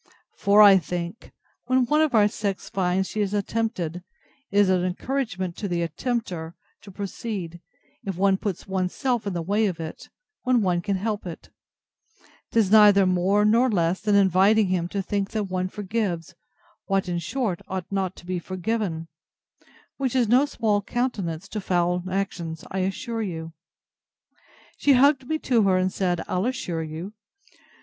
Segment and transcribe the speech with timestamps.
[0.35, 1.31] For, I think,
[1.67, 4.03] when one of our sex finds she is attempted, it
[4.49, 7.61] is an encouragement to the attempter to proceed,
[8.03, 10.09] if one puts one's self in the way of it,
[10.41, 11.51] when one can help it:
[12.51, 16.33] 'Tis neither more nor less than inviting him to think that one forgives,
[16.87, 19.07] what, in short, ought not to be forgiven:
[19.97, 23.53] Which is no small countenance to foul actions, I'll assure you.
[24.77, 27.13] She hugged me to her, and said I'll assure you!